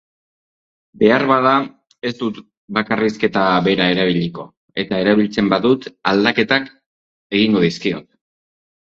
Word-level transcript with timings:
Beharbada, 1.01 1.49
ez 2.11 2.11
dut 2.21 2.39
bakarrizketa 2.77 3.43
bera 3.67 3.85
erabiliko 3.95 4.45
eta 4.85 5.01
erabiltzen 5.03 5.51
badut 5.51 5.85
aldaketak 6.13 6.65
egingo 7.41 7.61
dizkiot. 7.67 8.09